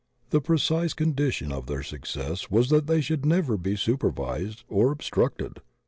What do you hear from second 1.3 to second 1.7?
of